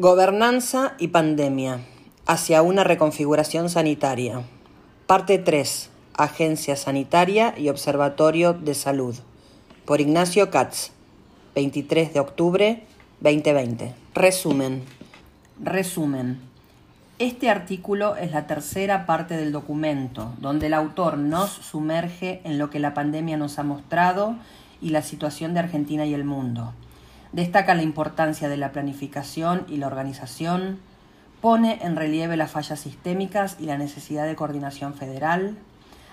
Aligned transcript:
Gobernanza 0.00 0.94
y 0.98 1.08
pandemia. 1.08 1.80
Hacia 2.26 2.62
una 2.62 2.84
reconfiguración 2.84 3.68
sanitaria. 3.68 4.40
Parte 5.06 5.36
3. 5.36 5.90
Agencia 6.16 6.74
Sanitaria 6.76 7.52
y 7.58 7.68
Observatorio 7.68 8.54
de 8.54 8.72
Salud. 8.72 9.14
Por 9.84 10.00
Ignacio 10.00 10.50
Katz. 10.50 10.92
23 11.54 12.14
de 12.14 12.20
octubre 12.20 12.82
2020. 13.20 13.94
Resumen. 14.14 14.84
Resumen. 15.62 16.40
Este 17.18 17.50
artículo 17.50 18.16
es 18.16 18.32
la 18.32 18.46
tercera 18.46 19.04
parte 19.04 19.36
del 19.36 19.52
documento, 19.52 20.32
donde 20.40 20.68
el 20.68 20.72
autor 20.72 21.18
nos 21.18 21.50
sumerge 21.50 22.40
en 22.44 22.58
lo 22.58 22.70
que 22.70 22.78
la 22.78 22.94
pandemia 22.94 23.36
nos 23.36 23.58
ha 23.58 23.64
mostrado 23.64 24.36
y 24.80 24.88
la 24.88 25.02
situación 25.02 25.52
de 25.52 25.60
Argentina 25.60 26.06
y 26.06 26.14
el 26.14 26.24
mundo. 26.24 26.72
Destaca 27.32 27.74
la 27.74 27.82
importancia 27.82 28.48
de 28.48 28.56
la 28.56 28.72
planificación 28.72 29.64
y 29.68 29.76
la 29.76 29.86
organización, 29.86 30.80
pone 31.40 31.78
en 31.82 31.96
relieve 31.96 32.36
las 32.36 32.50
fallas 32.50 32.80
sistémicas 32.80 33.56
y 33.60 33.66
la 33.66 33.78
necesidad 33.78 34.26
de 34.26 34.34
coordinación 34.34 34.94
federal, 34.94 35.56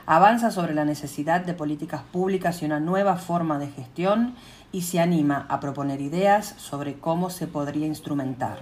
avanza 0.06 0.52
sobre 0.52 0.74
la 0.74 0.86
necesidad 0.86 1.42
de 1.42 1.54
políticas 1.54 2.02
públicas 2.02 2.62
y 2.62 2.66
una 2.66 2.80
nueva 2.80 3.18
forma 3.18 3.60
de 3.60 3.68
gestión 3.68 4.36
y 4.72 4.84
se 4.84 5.00
anima 5.00 5.46
a 5.50 5.60
proponer 5.60 6.02
ideas 6.02 6.54
sobre 6.58 7.00
cómo 7.00 7.30
se 7.30 7.48
podría 7.48 7.88
instrumentar. 7.88 8.60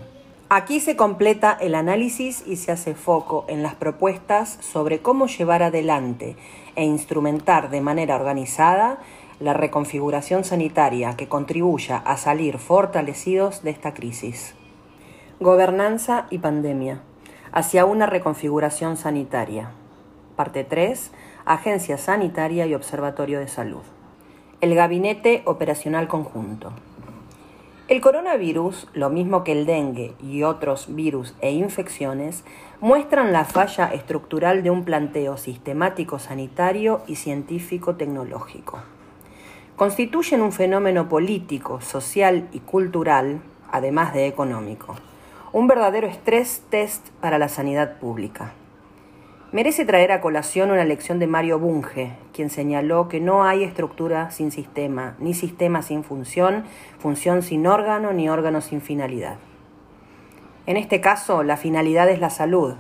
Aquí 0.48 0.80
se 0.80 0.96
completa 0.96 1.58
el 1.60 1.76
análisis 1.76 2.44
y 2.46 2.56
se 2.56 2.72
hace 2.72 2.94
foco 2.94 3.46
en 3.48 3.64
las 3.64 3.76
propuestas 3.76 4.58
sobre 4.62 5.00
cómo 5.00 5.28
llevar 5.28 5.64
adelante 5.64 6.36
e 6.76 6.84
instrumentar 6.84 7.70
de 7.70 7.82
manera 7.82 8.16
organizada 8.16 9.00
la 9.40 9.54
reconfiguración 9.54 10.44
sanitaria 10.44 11.18
que 11.18 11.28
contribuya 11.28 11.98
a 11.98 12.16
salir 12.16 12.58
fortalecidos 12.58 13.64
de 13.64 13.72
esta 13.72 13.94
crisis. 13.94 14.56
Gobernanza 15.42 16.28
y 16.30 16.38
pandemia. 16.38 17.02
Hacia 17.52 17.86
una 17.86 18.06
reconfiguración 18.06 18.96
sanitaria. 18.96 19.72
Parte 20.38 20.64
3. 20.64 21.12
Agencia 21.46 21.98
Sanitaria 21.98 22.66
y 22.66 22.74
Observatorio 22.74 23.40
de 23.40 23.48
Salud. 23.48 23.84
El 24.62 24.74
Gabinete 24.76 25.42
Operacional 25.46 26.08
Conjunto. 26.08 26.72
El 27.88 28.02
coronavirus, 28.02 28.88
lo 28.94 29.10
mismo 29.10 29.44
que 29.44 29.52
el 29.52 29.66
dengue 29.66 30.16
y 30.24 30.44
otros 30.44 30.96
virus 30.96 31.36
e 31.42 31.52
infecciones, 31.52 32.44
muestran 32.82 33.32
la 33.32 33.46
falla 33.46 33.94
estructural 33.94 34.64
de 34.64 34.72
un 34.72 34.86
planteo 34.86 35.38
sistemático 35.38 36.18
sanitario 36.18 37.02
y 37.06 37.18
científico 37.18 37.96
tecnológico. 37.96 38.80
Constituyen 39.76 40.42
un 40.42 40.54
fenómeno 40.54 41.10
político, 41.10 41.82
social 41.82 42.48
y 42.54 42.60
cultural, 42.60 43.42
además 43.70 44.14
de 44.14 44.26
económico, 44.26 44.96
un 45.52 45.68
verdadero 45.68 46.08
estrés 46.08 46.64
test 46.70 47.10
para 47.20 47.38
la 47.38 47.50
sanidad 47.50 48.00
pública. 48.00 48.54
Merece 49.52 49.84
traer 49.84 50.14
a 50.14 50.22
colación 50.22 50.72
una 50.72 50.86
lección 50.86 51.20
de 51.20 51.28
Mario 51.28 51.60
Bunge, 51.60 52.14
quien 52.32 52.50
señaló 52.50 53.10
que 53.10 53.20
no 53.20 53.44
hay 53.44 53.66
estructura 53.66 54.32
sin 54.32 54.50
sistema, 54.54 55.18
ni 55.20 55.34
sistema 55.34 55.82
sin 55.82 56.06
función, 56.06 56.64
función 56.98 57.42
sin 57.42 57.68
órgano, 57.68 58.14
ni 58.14 58.30
órgano 58.30 58.62
sin 58.62 58.80
finalidad. 58.80 59.36
En 60.68 60.78
este 60.78 61.02
caso, 61.02 61.44
la 61.44 61.58
finalidad 61.58 62.08
es 62.08 62.22
la 62.22 62.30
salud, 62.30 62.76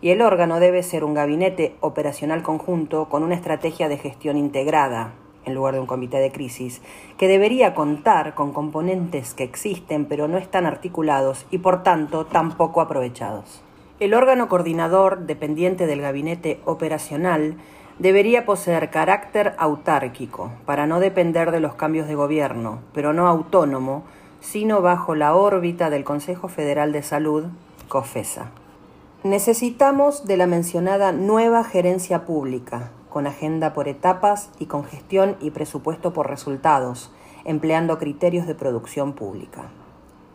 y 0.00 0.10
el 0.10 0.20
órgano 0.20 0.58
debe 0.58 0.82
ser 0.82 1.04
un 1.04 1.14
gabinete 1.14 1.76
operacional 1.78 2.42
conjunto 2.42 3.08
con 3.08 3.22
una 3.22 3.36
estrategia 3.36 3.88
de 3.88 3.96
gestión 3.96 4.36
integrada, 4.36 5.12
en 5.44 5.54
lugar 5.54 5.74
de 5.74 5.80
un 5.80 5.86
comité 5.86 6.18
de 6.18 6.32
crisis, 6.32 6.80
que 7.18 7.28
debería 7.28 7.74
contar 7.74 8.34
con 8.34 8.52
componentes 8.52 9.34
que 9.34 9.44
existen 9.44 10.06
pero 10.06 10.28
no 10.28 10.38
están 10.38 10.66
articulados 10.66 11.46
y 11.50 11.58
por 11.58 11.82
tanto 11.82 12.26
tampoco 12.26 12.80
aprovechados. 12.80 13.62
El 14.00 14.14
órgano 14.14 14.48
coordinador, 14.48 15.26
dependiente 15.26 15.86
del 15.86 16.00
gabinete 16.00 16.60
operacional, 16.64 17.56
debería 17.98 18.44
poseer 18.44 18.90
carácter 18.90 19.54
autárquico, 19.58 20.50
para 20.66 20.86
no 20.86 20.98
depender 20.98 21.50
de 21.50 21.60
los 21.60 21.74
cambios 21.74 22.08
de 22.08 22.14
gobierno, 22.14 22.80
pero 22.92 23.12
no 23.12 23.28
autónomo, 23.28 24.02
sino 24.40 24.82
bajo 24.82 25.14
la 25.14 25.34
órbita 25.34 25.88
del 25.88 26.02
Consejo 26.02 26.48
Federal 26.48 26.90
de 26.92 27.02
Salud, 27.02 27.44
COFESA. 27.88 28.50
Necesitamos 29.22 30.26
de 30.26 30.36
la 30.36 30.48
mencionada 30.48 31.12
nueva 31.12 31.62
gerencia 31.62 32.24
pública, 32.24 32.90
con 33.12 33.26
agenda 33.26 33.74
por 33.74 33.88
etapas 33.88 34.50
y 34.58 34.66
con 34.66 34.84
gestión 34.84 35.36
y 35.40 35.50
presupuesto 35.50 36.12
por 36.12 36.30
resultados, 36.30 37.12
empleando 37.44 37.98
criterios 37.98 38.46
de 38.46 38.54
producción 38.54 39.12
pública. 39.12 39.64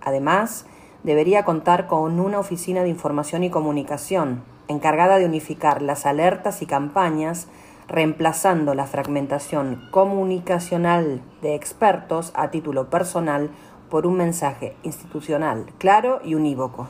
Además, 0.02 0.66
debería 1.04 1.44
contar 1.44 1.88
con 1.88 2.20
una 2.20 2.40
oficina 2.40 2.84
de 2.84 2.90
información 2.90 3.44
y 3.44 3.50
comunicación 3.50 4.44
encargada 4.68 5.18
de 5.18 5.26
unificar 5.26 5.82
las 5.82 6.06
alertas 6.06 6.62
y 6.62 6.66
campañas, 6.66 7.48
reemplazando 7.88 8.76
la 8.76 8.86
fragmentación 8.86 9.88
comunicacional 9.92 11.22
de 11.42 11.56
expertos 11.56 12.32
a 12.36 12.52
título 12.52 12.90
personal 12.90 13.50
por 13.90 14.06
un 14.06 14.18
mensaje 14.18 14.76
institucional 14.84 15.68
claro 15.78 16.20
y 16.24 16.36
unívoco. 16.36 16.90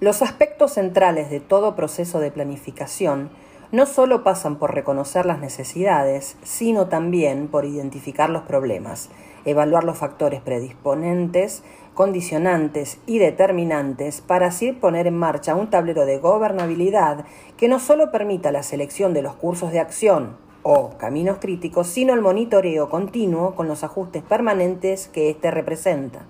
Los 0.00 0.22
aspectos 0.22 0.72
centrales 0.72 1.30
de 1.30 1.40
todo 1.40 1.76
proceso 1.76 2.18
de 2.18 2.30
planificación 2.30 3.30
no 3.72 3.86
solo 3.86 4.22
pasan 4.22 4.56
por 4.56 4.74
reconocer 4.74 5.26
las 5.26 5.40
necesidades, 5.40 6.36
sino 6.42 6.86
también 6.86 7.48
por 7.48 7.64
identificar 7.64 8.30
los 8.30 8.42
problemas, 8.42 9.10
evaluar 9.44 9.84
los 9.84 9.98
factores 9.98 10.40
predisponentes, 10.40 11.62
condicionantes 11.94 12.98
y 13.06 13.18
determinantes 13.18 14.20
para 14.20 14.48
así 14.48 14.72
poner 14.72 15.06
en 15.06 15.16
marcha 15.16 15.54
un 15.54 15.70
tablero 15.70 16.04
de 16.04 16.18
gobernabilidad 16.18 17.24
que 17.56 17.68
no 17.68 17.78
solo 17.80 18.12
permita 18.12 18.52
la 18.52 18.62
selección 18.62 19.14
de 19.14 19.22
los 19.22 19.34
cursos 19.34 19.72
de 19.72 19.80
acción 19.80 20.36
o 20.62 20.90
caminos 20.98 21.38
críticos, 21.40 21.86
sino 21.86 22.12
el 22.12 22.20
monitoreo 22.20 22.90
continuo 22.90 23.54
con 23.54 23.68
los 23.68 23.84
ajustes 23.84 24.22
permanentes 24.22 25.08
que 25.08 25.30
éste 25.30 25.50
representa. 25.50 26.26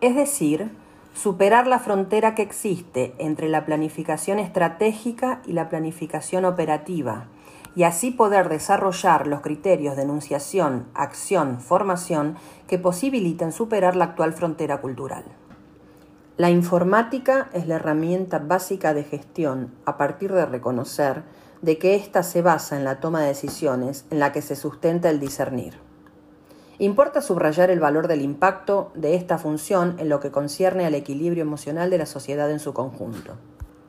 Es 0.00 0.16
decir, 0.16 0.70
superar 1.14 1.68
la 1.68 1.78
frontera 1.78 2.34
que 2.34 2.42
existe 2.42 3.14
entre 3.18 3.48
la 3.48 3.64
planificación 3.64 4.38
estratégica 4.38 5.40
y 5.46 5.52
la 5.52 5.68
planificación 5.68 6.44
operativa, 6.44 7.28
y 7.76 7.84
así 7.84 8.10
poder 8.10 8.48
desarrollar 8.48 9.26
los 9.26 9.40
criterios 9.40 9.96
de 9.96 10.02
enunciación, 10.02 10.86
acción, 10.94 11.60
formación 11.60 12.36
que 12.68 12.78
posibiliten 12.78 13.52
superar 13.52 13.96
la 13.96 14.06
actual 14.06 14.32
frontera 14.32 14.80
cultural. 14.80 15.24
La 16.36 16.50
informática 16.50 17.48
es 17.52 17.68
la 17.68 17.76
herramienta 17.76 18.40
básica 18.40 18.92
de 18.92 19.04
gestión 19.04 19.72
a 19.86 19.96
partir 19.96 20.32
de 20.32 20.46
reconocer 20.46 21.22
de 21.62 21.78
que 21.78 21.94
ésta 21.94 22.24
se 22.24 22.42
basa 22.42 22.76
en 22.76 22.84
la 22.84 22.98
toma 22.98 23.20
de 23.20 23.28
decisiones 23.28 24.04
en 24.10 24.18
la 24.18 24.32
que 24.32 24.42
se 24.42 24.56
sustenta 24.56 25.10
el 25.10 25.20
discernir. 25.20 25.83
Importa 26.78 27.20
subrayar 27.20 27.70
el 27.70 27.78
valor 27.78 28.08
del 28.08 28.20
impacto 28.20 28.90
de 28.94 29.14
esta 29.14 29.38
función 29.38 29.94
en 29.98 30.08
lo 30.08 30.18
que 30.18 30.32
concierne 30.32 30.86
al 30.86 30.94
equilibrio 30.94 31.42
emocional 31.42 31.88
de 31.88 31.98
la 31.98 32.06
sociedad 32.06 32.50
en 32.50 32.58
su 32.58 32.74
conjunto. 32.74 33.34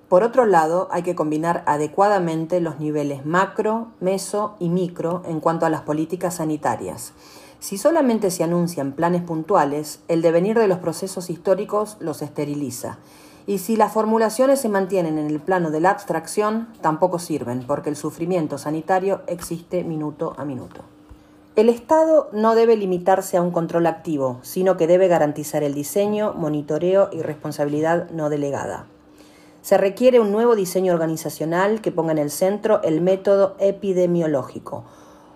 Por 0.07 0.21
otro 0.21 0.45
lado, 0.45 0.87
hay 0.91 1.01
que 1.01 1.15
combinar 1.15 1.63
adecuadamente 1.65 2.61
los 2.61 2.79
niveles 2.79 3.25
macro, 3.25 3.87
meso 3.99 4.55
y 4.59 4.69
micro 4.69 5.23
en 5.25 5.39
cuanto 5.39 5.65
a 5.65 5.71
las 5.71 5.81
políticas 5.81 6.35
sanitarias. 6.35 7.13
Si 7.59 7.79
solamente 7.79 8.29
se 8.29 8.43
anuncian 8.43 8.91
planes 8.91 9.23
puntuales, 9.23 10.01
el 10.07 10.21
devenir 10.21 10.59
de 10.59 10.67
los 10.67 10.77
procesos 10.77 11.31
históricos 11.31 11.97
los 11.99 12.21
esteriliza. 12.21 12.99
Y 13.47 13.57
si 13.57 13.77
las 13.77 13.93
formulaciones 13.93 14.61
se 14.61 14.69
mantienen 14.69 15.17
en 15.17 15.27
el 15.27 15.39
plano 15.39 15.71
de 15.71 15.79
la 15.79 15.89
abstracción, 15.89 16.67
tampoco 16.81 17.17
sirven, 17.17 17.63
porque 17.65 17.89
el 17.89 17.95
sufrimiento 17.95 18.59
sanitario 18.59 19.21
existe 19.25 19.83
minuto 19.83 20.35
a 20.37 20.45
minuto. 20.45 20.94
El 21.55 21.69
Estado 21.69 22.27
no 22.33 22.53
debe 22.53 22.75
limitarse 22.75 23.37
a 23.37 23.41
un 23.41 23.51
control 23.51 23.87
activo, 23.87 24.39
sino 24.41 24.75
que 24.75 24.87
debe 24.87 25.07
garantizar 25.07 25.63
el 25.63 25.73
diseño, 25.73 26.33
monitoreo 26.33 27.07
y 27.13 27.21
responsabilidad 27.21 28.09
no 28.09 28.29
delegada. 28.29 28.87
Se 29.61 29.77
requiere 29.77 30.19
un 30.19 30.33
nuevo 30.33 30.57
diseño 30.57 30.91
organizacional 30.91 31.79
que 31.79 31.93
ponga 31.93 32.11
en 32.11 32.17
el 32.17 32.29
centro 32.29 32.83
el 32.83 32.99
método 32.99 33.55
epidemiológico, 33.59 34.83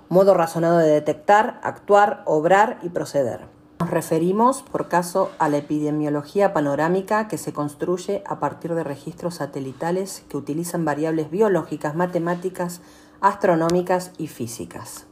modo 0.10 0.34
razonado 0.34 0.80
de 0.80 0.90
detectar, 0.90 1.62
actuar, 1.64 2.22
obrar 2.26 2.80
y 2.84 2.90
proceder. 2.90 3.48
Nos 3.80 3.90
referimos, 3.90 4.62
por 4.62 4.90
caso, 4.90 5.32
a 5.40 5.48
la 5.48 5.60
epidemiología 5.60 6.52
panorámica 6.52 7.30
que 7.30 7.38
se 7.38 7.54
construye 7.54 8.24
a 8.28 8.42
partir 8.42 8.76
de 8.76 8.84
registros 8.84 9.36
satelitales 9.36 10.26
que 10.28 10.36
utilizan 10.36 10.84
variables 10.84 11.32
biológicas, 11.32 11.96
matemáticas, 11.96 12.82
astronómicas 13.22 14.12
y 14.18 14.28
físicas. 14.28 15.06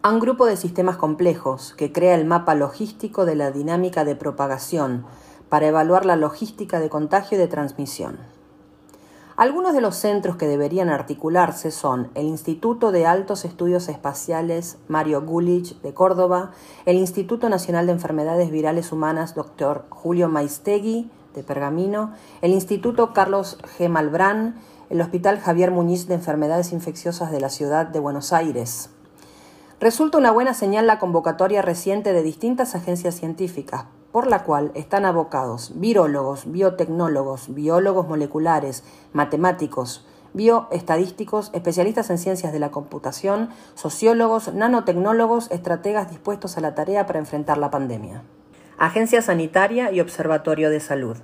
A 0.00 0.10
un 0.10 0.20
grupo 0.20 0.46
de 0.46 0.56
sistemas 0.56 0.96
complejos 0.96 1.74
que 1.76 1.92
crea 1.92 2.14
el 2.14 2.24
mapa 2.24 2.54
logístico 2.54 3.24
de 3.24 3.34
la 3.34 3.50
dinámica 3.50 4.04
de 4.04 4.14
propagación, 4.14 5.04
para 5.48 5.66
evaluar 5.66 6.06
la 6.06 6.14
logística 6.14 6.78
de 6.78 6.88
contagio 6.88 7.36
y 7.36 7.40
de 7.40 7.48
transmisión. 7.48 8.18
Algunos 9.36 9.72
de 9.74 9.80
los 9.80 9.96
centros 9.96 10.36
que 10.36 10.46
deberían 10.46 10.88
articularse 10.88 11.72
son 11.72 12.10
el 12.14 12.26
Instituto 12.26 12.92
de 12.92 13.06
Altos 13.06 13.44
Estudios 13.44 13.88
Espaciales 13.88 14.78
Mario 14.86 15.22
Gulich 15.22 15.80
de 15.80 15.92
Córdoba, 15.92 16.52
el 16.86 16.96
Instituto 16.96 17.48
Nacional 17.48 17.86
de 17.86 17.92
Enfermedades 17.92 18.52
Virales 18.52 18.92
Humanas 18.92 19.34
Dr. 19.34 19.84
Julio 19.90 20.28
Maistegui 20.28 21.10
de 21.34 21.42
Pergamino, 21.42 22.12
el 22.40 22.52
Instituto 22.52 23.12
Carlos 23.12 23.58
G. 23.78 23.88
Malbrán, 23.88 24.60
el 24.90 25.00
Hospital 25.00 25.40
Javier 25.40 25.72
Muñiz 25.72 26.06
de 26.06 26.14
Enfermedades 26.14 26.72
Infecciosas 26.72 27.32
de 27.32 27.40
la 27.40 27.48
Ciudad 27.48 27.86
de 27.86 27.98
Buenos 27.98 28.32
Aires. 28.32 28.90
Resulta 29.80 30.18
una 30.18 30.32
buena 30.32 30.54
señal 30.54 30.88
la 30.88 30.98
convocatoria 30.98 31.62
reciente 31.62 32.12
de 32.12 32.24
distintas 32.24 32.74
agencias 32.74 33.14
científicas, 33.14 33.84
por 34.10 34.26
la 34.26 34.42
cual 34.42 34.72
están 34.74 35.04
abocados 35.04 35.70
virólogos, 35.76 36.50
biotecnólogos, 36.50 37.54
biólogos 37.54 38.08
moleculares, 38.08 38.82
matemáticos, 39.12 40.04
bioestadísticos, 40.34 41.50
especialistas 41.54 42.10
en 42.10 42.18
ciencias 42.18 42.52
de 42.52 42.58
la 42.58 42.72
computación, 42.72 43.50
sociólogos, 43.76 44.52
nanotecnólogos, 44.52 45.48
estrategas 45.52 46.10
dispuestos 46.10 46.58
a 46.58 46.60
la 46.60 46.74
tarea 46.74 47.06
para 47.06 47.20
enfrentar 47.20 47.56
la 47.56 47.70
pandemia. 47.70 48.24
Agencia 48.78 49.22
Sanitaria 49.22 49.92
y 49.92 50.00
Observatorio 50.00 50.70
de 50.70 50.80
Salud. 50.80 51.18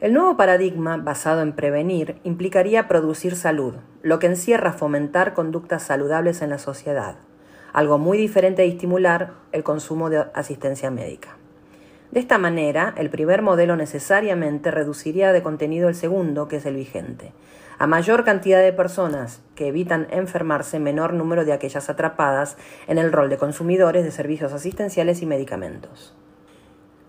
El 0.00 0.14
nuevo 0.14 0.36
paradigma, 0.36 0.96
basado 0.96 1.42
en 1.42 1.54
prevenir, 1.54 2.20
implicaría 2.24 2.88
producir 2.88 3.36
salud, 3.36 3.74
lo 4.02 4.18
que 4.18 4.26
encierra 4.26 4.72
fomentar 4.72 5.32
conductas 5.32 5.84
saludables 5.84 6.42
en 6.42 6.50
la 6.50 6.58
sociedad, 6.58 7.16
algo 7.76 7.98
muy 7.98 8.16
diferente 8.16 8.62
de 8.62 8.68
estimular 8.68 9.34
el 9.52 9.62
consumo 9.62 10.08
de 10.08 10.24
asistencia 10.32 10.90
médica. 10.90 11.36
De 12.10 12.20
esta 12.20 12.38
manera, 12.38 12.94
el 12.96 13.10
primer 13.10 13.42
modelo 13.42 13.76
necesariamente 13.76 14.70
reduciría 14.70 15.30
de 15.30 15.42
contenido 15.42 15.90
el 15.90 15.94
segundo, 15.94 16.48
que 16.48 16.56
es 16.56 16.64
el 16.64 16.74
vigente. 16.74 17.34
A 17.78 17.86
mayor 17.86 18.24
cantidad 18.24 18.62
de 18.62 18.72
personas 18.72 19.42
que 19.54 19.66
evitan 19.66 20.06
enfermarse, 20.10 20.78
menor 20.78 21.12
número 21.12 21.44
de 21.44 21.52
aquellas 21.52 21.90
atrapadas 21.90 22.56
en 22.86 22.96
el 22.96 23.12
rol 23.12 23.28
de 23.28 23.36
consumidores 23.36 24.04
de 24.04 24.10
servicios 24.10 24.54
asistenciales 24.54 25.20
y 25.20 25.26
medicamentos. 25.26 26.16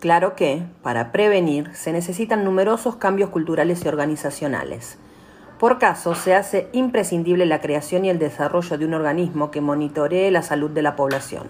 Claro 0.01 0.35
que, 0.35 0.63
para 0.83 1.13
prevenir, 1.13 1.73
se 1.75 1.93
necesitan 1.93 2.43
numerosos 2.43 2.97
cambios 2.97 3.29
culturales 3.29 3.85
y 3.85 3.87
organizacionales. 3.87 4.99
Por 5.59 5.79
caso, 5.79 6.13
se 6.13 6.35
hace 6.35 6.69
imprescindible 6.71 7.47
la 7.47 7.61
creación 7.61 8.05
y 8.05 8.11
el 8.11 8.19
desarrollo 8.19 8.77
de 8.77 8.85
un 8.85 8.93
organismo 8.93 9.49
que 9.49 9.59
monitoree 9.59 10.29
la 10.29 10.43
salud 10.43 10.69
de 10.69 10.83
la 10.83 10.95
población. 10.95 11.47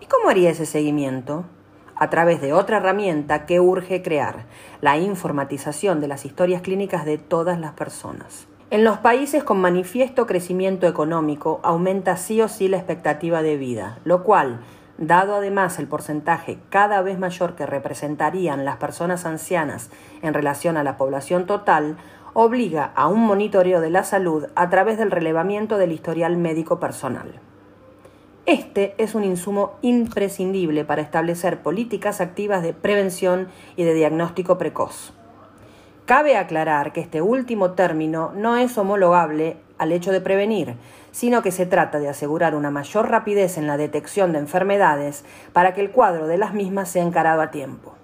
¿Y 0.00 0.06
cómo 0.06 0.28
haría 0.28 0.50
ese 0.50 0.66
seguimiento? 0.66 1.46
A 1.94 2.10
través 2.10 2.42
de 2.42 2.52
otra 2.52 2.76
herramienta 2.76 3.46
que 3.46 3.58
urge 3.58 4.02
crear, 4.02 4.44
la 4.82 4.98
informatización 4.98 6.02
de 6.02 6.08
las 6.08 6.26
historias 6.26 6.60
clínicas 6.60 7.06
de 7.06 7.16
todas 7.16 7.58
las 7.58 7.72
personas. 7.72 8.48
En 8.68 8.84
los 8.84 8.98
países 8.98 9.44
con 9.44 9.60
manifiesto 9.62 10.26
crecimiento 10.26 10.86
económico 10.86 11.60
aumenta 11.62 12.18
sí 12.18 12.42
o 12.42 12.48
sí 12.48 12.68
la 12.68 12.76
expectativa 12.76 13.40
de 13.40 13.56
vida, 13.56 13.98
lo 14.04 14.24
cual 14.24 14.60
Dado 14.98 15.34
además 15.34 15.78
el 15.78 15.88
porcentaje 15.88 16.58
cada 16.70 17.02
vez 17.02 17.18
mayor 17.18 17.54
que 17.54 17.66
representarían 17.66 18.64
las 18.64 18.76
personas 18.76 19.26
ancianas 19.26 19.90
en 20.22 20.32
relación 20.32 20.76
a 20.76 20.84
la 20.84 20.96
población 20.96 21.46
total, 21.46 21.98
obliga 22.32 22.92
a 22.94 23.06
un 23.06 23.20
monitoreo 23.20 23.80
de 23.80 23.90
la 23.90 24.04
salud 24.04 24.46
a 24.54 24.70
través 24.70 24.98
del 24.98 25.10
relevamiento 25.10 25.76
del 25.76 25.92
historial 25.92 26.36
médico 26.36 26.80
personal. 26.80 27.40
Este 28.46 28.94
es 28.96 29.14
un 29.14 29.24
insumo 29.24 29.76
imprescindible 29.82 30.84
para 30.84 31.02
establecer 31.02 31.62
políticas 31.62 32.20
activas 32.20 32.62
de 32.62 32.72
prevención 32.72 33.48
y 33.76 33.84
de 33.84 33.92
diagnóstico 33.92 34.56
precoz. 34.56 35.12
Cabe 36.06 36.36
aclarar 36.36 36.92
que 36.92 37.00
este 37.00 37.20
último 37.20 37.72
término 37.72 38.32
no 38.36 38.56
es 38.56 38.78
homologable 38.78 39.56
al 39.78 39.92
hecho 39.92 40.12
de 40.12 40.20
prevenir, 40.20 40.76
sino 41.10 41.42
que 41.42 41.52
se 41.52 41.66
trata 41.66 41.98
de 41.98 42.08
asegurar 42.08 42.54
una 42.54 42.70
mayor 42.70 43.10
rapidez 43.10 43.58
en 43.58 43.66
la 43.66 43.76
detección 43.76 44.32
de 44.32 44.38
enfermedades 44.38 45.24
para 45.52 45.74
que 45.74 45.80
el 45.80 45.90
cuadro 45.90 46.26
de 46.26 46.38
las 46.38 46.54
mismas 46.54 46.88
sea 46.88 47.02
encarado 47.02 47.42
a 47.42 47.50
tiempo. 47.50 47.94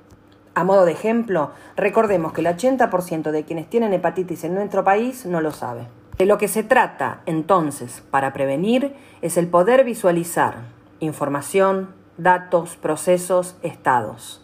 A 0.55 0.65
modo 0.65 0.85
de 0.85 0.93
ejemplo, 0.93 1.53
recordemos 1.77 2.33
que 2.33 2.43
el 2.43 2.47
80% 2.47 3.31
de 3.31 3.45
quienes 3.45 3.71
tienen 3.71 3.95
hepatitis 3.95 4.45
en 4.45 4.55
nuestro 4.55 4.85
país 4.85 5.25
no 5.25 5.41
lo 5.41 5.51
sabe. 5.51 5.87
De 6.19 6.27
lo 6.27 6.37
que 6.37 6.49
se 6.49 6.63
trata, 6.63 7.23
entonces, 7.25 8.03
para 8.11 8.35
prevenir, 8.35 8.95
es 9.23 9.39
el 9.39 9.49
poder 9.49 9.83
visualizar 9.85 10.57
información, 11.01 11.95
datos, 12.19 12.77
procesos, 12.77 13.57
estados. 13.63 14.42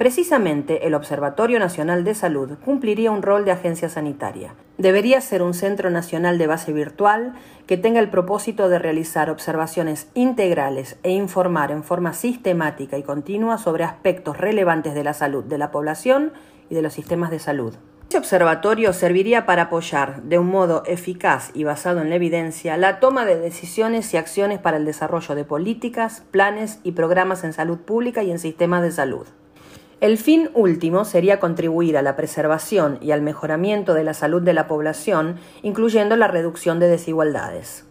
Precisamente 0.00 0.86
el 0.86 0.94
Observatorio 0.94 1.58
Nacional 1.58 2.04
de 2.04 2.14
Salud 2.14 2.52
cumpliría 2.64 3.10
un 3.10 3.20
rol 3.20 3.44
de 3.44 3.50
agencia 3.50 3.90
sanitaria. 3.90 4.54
Debería 4.78 5.20
ser 5.20 5.42
un 5.42 5.52
centro 5.52 5.90
nacional 5.90 6.38
de 6.38 6.46
base 6.46 6.72
virtual 6.72 7.34
que 7.66 7.76
tenga 7.76 8.00
el 8.00 8.08
propósito 8.08 8.70
de 8.70 8.78
realizar 8.78 9.28
observaciones 9.28 10.08
integrales 10.14 10.96
e 11.02 11.10
informar 11.10 11.70
en 11.70 11.84
forma 11.84 12.14
sistemática 12.14 12.96
y 12.96 13.02
continua 13.02 13.58
sobre 13.58 13.84
aspectos 13.84 14.38
relevantes 14.38 14.94
de 14.94 15.04
la 15.04 15.12
salud 15.12 15.44
de 15.44 15.58
la 15.58 15.70
población 15.70 16.32
y 16.70 16.74
de 16.74 16.80
los 16.80 16.94
sistemas 16.94 17.30
de 17.30 17.38
salud. 17.38 17.74
Este 18.04 18.16
observatorio 18.16 18.94
serviría 18.94 19.44
para 19.44 19.64
apoyar, 19.64 20.22
de 20.22 20.38
un 20.38 20.46
modo 20.46 20.82
eficaz 20.86 21.50
y 21.52 21.64
basado 21.64 22.00
en 22.00 22.08
la 22.08 22.16
evidencia, 22.16 22.78
la 22.78 23.00
toma 23.00 23.26
de 23.26 23.38
decisiones 23.38 24.14
y 24.14 24.16
acciones 24.16 24.60
para 24.60 24.78
el 24.78 24.86
desarrollo 24.86 25.34
de 25.34 25.44
políticas, 25.44 26.22
planes 26.30 26.80
y 26.84 26.92
programas 26.92 27.44
en 27.44 27.52
salud 27.52 27.80
pública 27.80 28.22
y 28.22 28.30
en 28.30 28.38
sistemas 28.38 28.80
de 28.80 28.92
salud. 28.92 29.26
El 30.00 30.16
fin 30.16 30.48
último 30.54 31.04
sería 31.04 31.38
contribuir 31.40 31.98
a 31.98 32.02
la 32.02 32.16
preservación 32.16 32.96
y 33.02 33.10
al 33.10 33.20
mejoramiento 33.20 33.92
de 33.92 34.02
la 34.02 34.14
salud 34.14 34.40
de 34.40 34.54
la 34.54 34.66
población, 34.66 35.36
incluyendo 35.62 36.16
la 36.16 36.26
reducción 36.26 36.80
de 36.80 36.88
desigualdades. 36.88 37.84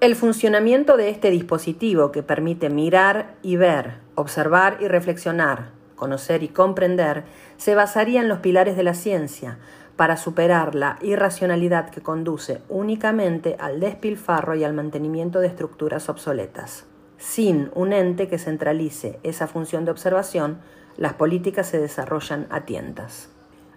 El 0.00 0.14
funcionamiento 0.14 0.96
de 0.96 1.10
este 1.10 1.30
dispositivo 1.30 2.12
que 2.12 2.22
permite 2.22 2.70
mirar 2.70 3.34
y 3.42 3.56
ver, 3.56 3.94
observar 4.14 4.78
y 4.80 4.86
reflexionar, 4.86 5.70
conocer 5.96 6.44
y 6.44 6.48
comprender, 6.48 7.24
se 7.56 7.74
basaría 7.74 8.20
en 8.20 8.28
los 8.28 8.38
pilares 8.38 8.76
de 8.76 8.84
la 8.84 8.94
ciencia, 8.94 9.58
para 9.96 10.16
superar 10.16 10.76
la 10.76 10.96
irracionalidad 11.02 11.90
que 11.90 12.00
conduce 12.00 12.60
únicamente 12.68 13.56
al 13.58 13.80
despilfarro 13.80 14.54
y 14.54 14.64
al 14.64 14.74
mantenimiento 14.74 15.40
de 15.40 15.48
estructuras 15.48 16.08
obsoletas. 16.08 16.86
Sin 17.18 17.70
un 17.74 17.92
ente 17.92 18.26
que 18.26 18.38
centralice 18.38 19.20
esa 19.22 19.46
función 19.46 19.84
de 19.84 19.90
observación, 19.90 20.58
las 20.96 21.14
políticas 21.14 21.68
se 21.68 21.78
desarrollan 21.78 22.46
a 22.50 22.62
tientas. 22.62 23.28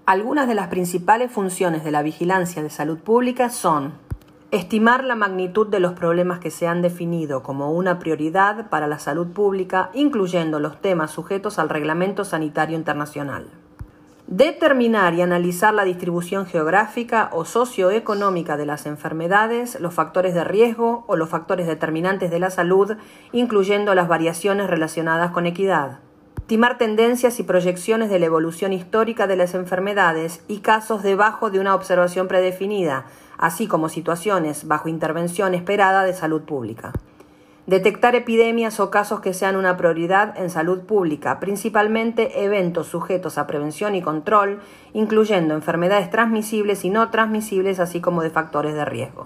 Algunas 0.05 0.47
de 0.47 0.53
las 0.53 0.67
principales 0.67 1.31
funciones 1.31 1.83
de 1.83 1.89
la 1.91 2.03
vigilancia 2.03 2.61
de 2.61 2.69
salud 2.69 2.99
pública 2.99 3.49
son 3.49 3.93
estimar 4.51 5.03
la 5.03 5.15
magnitud 5.15 5.67
de 5.67 5.79
los 5.79 5.93
problemas 5.93 6.39
que 6.39 6.51
se 6.51 6.67
han 6.67 6.81
definido 6.81 7.41
como 7.41 7.71
una 7.71 7.97
prioridad 7.97 8.69
para 8.69 8.87
la 8.87 8.99
salud 8.99 9.27
pública, 9.33 9.89
incluyendo 9.93 10.59
los 10.59 10.79
temas 10.79 11.09
sujetos 11.09 11.57
al 11.57 11.69
Reglamento 11.69 12.23
Sanitario 12.23 12.77
Internacional. 12.77 13.47
Determinar 14.27 15.13
y 15.15 15.21
analizar 15.21 15.73
la 15.73 15.83
distribución 15.83 16.45
geográfica 16.45 17.29
o 17.31 17.43
socioeconómica 17.43 18.57
de 18.57 18.65
las 18.65 18.85
enfermedades, 18.85 19.79
los 19.79 19.93
factores 19.93 20.33
de 20.33 20.43
riesgo 20.43 21.03
o 21.07 21.15
los 21.15 21.29
factores 21.29 21.67
determinantes 21.67 22.31
de 22.31 22.39
la 22.39 22.49
salud, 22.49 22.95
incluyendo 23.31 23.93
las 23.95 24.07
variaciones 24.07 24.67
relacionadas 24.69 25.31
con 25.31 25.47
equidad 25.47 25.99
estimar 26.37 26.77
tendencias 26.77 27.39
y 27.39 27.43
proyecciones 27.43 28.09
de 28.11 28.19
la 28.19 28.27
evolución 28.27 28.71
histórica 28.71 29.25
de 29.25 29.35
las 29.35 29.55
enfermedades 29.55 30.43
y 30.47 30.59
casos 30.59 31.01
debajo 31.01 31.49
de 31.49 31.59
una 31.59 31.73
observación 31.73 32.27
predefinida, 32.27 33.05
así 33.37 33.67
como 33.67 33.89
situaciones 33.89 34.67
bajo 34.67 34.87
intervención 34.87 35.55
esperada 35.55 36.03
de 36.03 36.13
salud 36.13 36.43
pública. 36.43 36.93
Detectar 37.65 38.13
epidemias 38.13 38.79
o 38.79 38.91
casos 38.91 39.21
que 39.21 39.33
sean 39.33 39.55
una 39.55 39.75
prioridad 39.75 40.37
en 40.37 40.51
salud 40.51 40.81
pública, 40.81 41.39
principalmente 41.39 42.43
eventos 42.43 42.85
sujetos 42.85 43.39
a 43.39 43.47
prevención 43.47 43.95
y 43.95 44.03
control, 44.03 44.59
incluyendo 44.93 45.55
enfermedades 45.55 46.11
transmisibles 46.11 46.85
y 46.85 46.91
no 46.91 47.09
transmisibles, 47.09 47.79
así 47.79 48.01
como 48.01 48.21
de 48.21 48.29
factores 48.29 48.75
de 48.75 48.85
riesgo. 48.85 49.25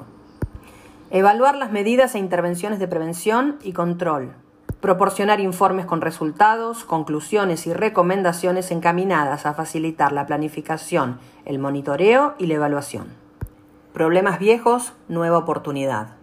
Evaluar 1.12 1.58
las 1.58 1.74
medidas 1.74 2.16
e 2.16 2.20
intervenciones 2.20 2.80
de 2.80 2.88
prevención 2.88 3.58
y 3.62 3.74
control, 3.74 4.36
proporcionar 4.82 5.42
informes 5.42 5.86
con 5.86 6.02
resultados, 6.02 6.86
conclusiones 6.86 7.68
y 7.68 7.74
recomendaciones 7.74 8.72
encaminadas 8.72 9.46
a 9.46 9.54
facilitar 9.54 10.12
la 10.12 10.26
planificación, 10.26 11.20
el 11.46 11.60
monitoreo 11.60 12.36
y 12.38 12.48
la 12.48 12.56
evaluación. 12.56 13.08
Problemas 13.94 14.40
viejos, 14.40 14.94
nueva 15.10 15.38
oportunidad. 15.38 16.16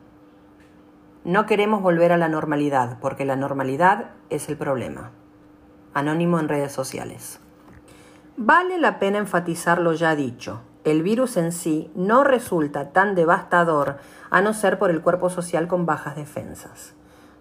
No 1.24 1.44
queremos 1.44 1.82
volver 1.82 2.12
a 2.12 2.16
la 2.16 2.28
normalidad 2.28 2.98
porque 3.00 3.24
la 3.24 3.36
normalidad 3.36 4.10
es 4.30 4.48
el 4.48 4.56
problema. 4.56 5.10
Anónimo 5.92 6.38
en 6.38 6.48
redes 6.48 6.72
sociales. 6.72 7.40
Vale 8.36 8.78
la 8.78 8.98
pena 8.98 9.18
enfatizar 9.18 9.80
lo 9.80 9.92
ya 9.92 10.14
dicho. 10.14 10.60
El 10.84 11.02
virus 11.02 11.36
en 11.36 11.52
sí 11.52 11.90
no 11.94 12.22
resulta 12.22 12.92
tan 12.92 13.14
devastador 13.14 13.98
a 14.30 14.40
no 14.40 14.54
ser 14.54 14.78
por 14.78 14.90
el 14.90 15.02
cuerpo 15.02 15.30
social 15.30 15.66
con 15.66 15.84
bajas 15.84 16.16
defensas. 16.16 16.94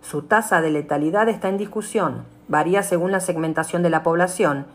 Su 0.07 0.21
tasa 0.21 0.62
de 0.62 0.69
letalidad 0.69 1.29
está 1.29 1.50
en 1.50 1.57
discusión, 1.57 2.25
varía 2.47 2.83
según 2.83 3.12
la 3.12 3.19
segmentación 3.19 3.81
de 3.81 3.89
la 3.89 4.03
población 4.03 4.67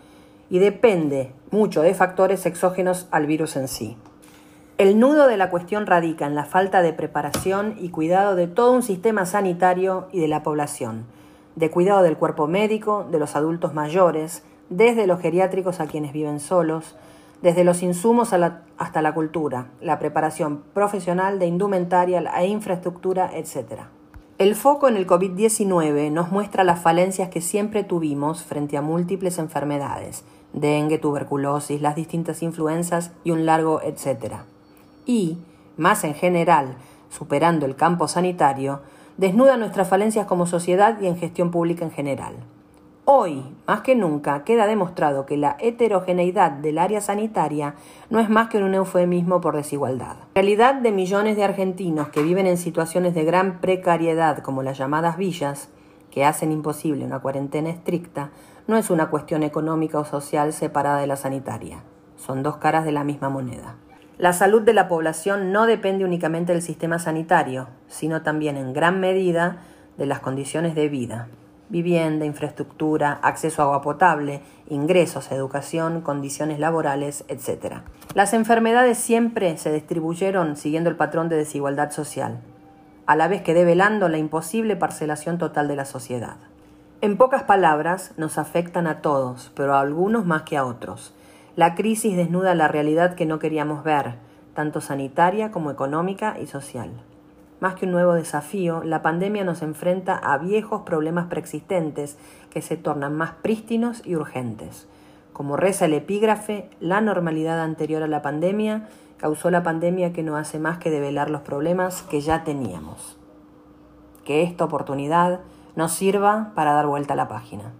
y 0.51 0.59
depende 0.59 1.33
mucho 1.53 1.83
de 1.83 1.95
factores 1.95 2.47
exógenos 2.47 3.07
al 3.13 3.27
virus 3.27 3.55
en 3.55 3.69
sí. 3.69 3.97
El 4.77 4.99
nudo 4.99 5.29
de 5.29 5.37
la 5.37 5.49
cuestión 5.49 5.87
radica 5.87 6.27
en 6.27 6.35
la 6.35 6.47
falta 6.47 6.83
de 6.83 6.93
preparación 6.93 7.77
y 7.79 7.91
cuidado 7.91 8.35
de 8.35 8.49
todo 8.49 8.73
un 8.73 8.83
sistema 8.83 9.25
sanitario 9.25 10.09
y 10.11 10.19
de 10.19 10.27
la 10.27 10.43
población, 10.43 11.05
de 11.55 11.71
cuidado 11.71 12.03
del 12.03 12.17
cuerpo 12.17 12.49
médico, 12.49 13.07
de 13.09 13.21
los 13.21 13.37
adultos 13.37 13.73
mayores, 13.73 14.43
desde 14.69 15.07
los 15.07 15.21
geriátricos 15.21 15.79
a 15.79 15.87
quienes 15.87 16.13
viven 16.13 16.41
solos, 16.41 16.97
desde 17.41 17.63
los 17.63 17.85
insumos 17.85 18.33
hasta 18.33 19.01
la 19.01 19.15
cultura, 19.15 19.69
la 19.81 20.01
preparación 20.01 20.65
profesional 20.75 21.39
de 21.39 21.47
indumentaria, 21.47 22.21
la 22.21 22.45
infraestructura, 22.45 23.31
etc. 23.33 23.83
El 24.41 24.55
foco 24.55 24.89
en 24.89 24.97
el 24.97 25.07
COVID-19 25.07 26.11
nos 26.11 26.33
muestra 26.33 26.65
las 26.65 26.81
falencias 26.81 27.29
que 27.29 27.43
siempre 27.43 27.85
tuvimos 27.85 28.43
frente 28.43 28.79
a 28.79 28.81
múltiples 28.81 29.37
enfermedades, 29.37 30.25
dengue, 30.55 30.97
tuberculosis, 30.97 31.83
las 31.83 31.95
distintas 31.95 32.43
influencias 32.43 33.13
y 33.23 33.33
un 33.33 33.45
largo 33.45 33.83
etcétera. 33.83 34.47
Y, 35.05 35.37
más 35.77 36.05
en 36.05 36.15
general, 36.15 36.77
superando 37.11 37.67
el 37.67 37.77
campo 37.77 38.09
sanitario, 38.09 38.81
desnuda 39.19 39.59
nuestras 39.59 39.89
falencias 39.89 40.27
como 40.27 40.47
sociedad 40.47 40.99
y 41.03 41.07
en 41.07 41.19
gestión 41.19 41.51
pública 41.51 41.85
en 41.85 41.91
general. 41.91 42.37
Hoy, 43.13 43.43
más 43.67 43.81
que 43.81 43.97
nunca, 43.97 44.45
queda 44.45 44.69
demostrado 44.69 45.27
que 45.27 45.37
la 45.37 45.57
heterogeneidad 45.59 46.53
del 46.53 46.79
área 46.79 47.01
sanitaria 47.01 47.75
no 48.09 48.21
es 48.21 48.31
más 48.31 48.49
que 48.49 48.59
un 48.59 48.73
eufemismo 48.73 49.41
por 49.41 49.57
desigualdad. 49.57 50.15
La 50.15 50.43
realidad 50.43 50.77
de 50.77 50.93
millones 50.93 51.35
de 51.35 51.43
argentinos 51.43 52.11
que 52.11 52.23
viven 52.23 52.47
en 52.47 52.57
situaciones 52.57 53.13
de 53.13 53.25
gran 53.25 53.61
precariedad 53.61 54.39
como 54.39 54.63
las 54.63 54.79
llamadas 54.79 55.17
villas, 55.17 55.71
que 56.13 56.25
hacen 56.25 56.53
imposible 56.53 57.05
una 57.05 57.19
cuarentena 57.19 57.71
estricta, 57.71 58.31
no 58.69 58.77
es 58.77 58.91
una 58.91 59.11
cuestión 59.11 59.43
económica 59.43 59.99
o 59.99 60.05
social 60.05 60.53
separada 60.53 61.01
de 61.01 61.09
la 61.09 61.17
sanitaria. 61.17 61.83
Son 62.17 62.45
dos 62.45 62.59
caras 62.59 62.85
de 62.85 62.93
la 62.93 63.03
misma 63.03 63.29
moneda. 63.29 63.75
La 64.19 64.33
salud 64.33 64.63
de 64.63 64.73
la 64.73 64.87
población 64.87 65.51
no 65.51 65.67
depende 65.67 66.05
únicamente 66.05 66.53
del 66.53 66.63
sistema 66.63 67.01
sanitario, 67.01 67.71
sino 67.89 68.23
también 68.23 68.57
en 68.57 68.73
gran 68.73 69.01
medida 69.01 69.65
de 69.99 70.07
las 70.07 70.21
condiciones 70.21 70.77
de 70.77 70.89
vida 70.89 71.27
vivienda, 71.71 72.27
infraestructura, 72.27 73.19
acceso 73.23 73.63
a 73.63 73.65
agua 73.65 73.81
potable, 73.81 74.43
ingresos, 74.69 75.33
educación, 75.33 76.03
condiciones 76.03 76.59
laborales, 76.59 77.25
etc. 77.29 77.77
Las 78.15 78.35
enfermedades 78.35 78.99
siempre 78.99 79.57
se 79.57 79.73
distribuyeron 79.73 80.57
siguiendo 80.57 80.91
el 80.91 80.97
patrón 80.97 81.29
de 81.29 81.37
desigualdad 81.37 81.93
social, 81.93 82.41
a 83.07 83.17
la 83.17 83.29
vez 83.29 83.43
que 83.43 83.55
develando 83.55 84.09
la 84.09 84.19
imposible 84.19 84.77
parcelación 84.77 85.39
total 85.39 85.69
de 85.69 85.77
la 85.77 85.85
sociedad. 85.85 86.37
En 87.01 87.17
pocas 87.17 87.45
palabras, 87.45 88.13
nos 88.19 88.37
afectan 88.37 88.87
a 88.87 89.01
todos, 89.01 89.51
pero 89.55 89.75
a 89.75 89.81
algunos 89.81 90.27
más 90.27 90.43
que 90.43 90.57
a 90.57 90.67
otros. 90.67 91.15
La 91.57 91.75
crisis 91.75 92.17
desnuda 92.17 92.55
la 92.55 92.69
realidad 92.69 93.15
que 93.15 93.27
no 93.27 93.39
queríamos 93.39 93.85
ver, 93.85 94.17
tanto 94.55 94.81
sanitaria 94.81 95.51
como 95.51 95.71
económica 95.71 96.37
y 96.41 96.47
social. 96.47 96.91
Más 97.61 97.75
que 97.75 97.85
un 97.85 97.93
nuevo 97.93 98.15
desafío, 98.15 98.83
la 98.83 99.03
pandemia 99.03 99.45
nos 99.45 99.61
enfrenta 99.61 100.17
a 100.17 100.39
viejos 100.39 100.83
problemas 100.83 101.27
preexistentes 101.27 102.17
que 102.49 102.63
se 102.63 102.79
tornan 102.79 103.15
más 103.15 103.33
prístinos 103.43 104.03
y 104.05 104.17
urgentes. 104.17 104.89
Como 105.35 105.57
reza 105.57 105.85
el 105.85 105.93
epígrafe, 105.93 106.71
la 106.81 107.03
normalidad 107.03 107.61
anterior 107.61 108.03
a 108.03 108.07
la 108.07 108.23
pandemia 108.23 108.89
causó 109.19 109.51
la 109.51 109.63
pandemia 109.63 110.13
que 110.15 110.23
no 110.23 110.37
hace 110.37 110.59
más 110.59 110.79
que 110.79 110.91
develar 110.91 111.29
los 111.29 111.43
problemas 111.43 112.03
que 112.03 112.23
ya 112.23 112.45
teníamos. 112.45 113.19
Que 114.25 114.43
esta 114.43 114.65
oportunidad 114.65 115.41
nos 115.77 115.93
sirva 115.93 116.53
para 116.55 116.73
dar 116.73 116.87
vuelta 116.87 117.13
a 117.13 117.17
la 117.17 117.29
página. 117.29 117.73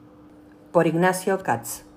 Por 0.73 0.87
Ignacio 0.87 1.39
Katz. 1.39 1.90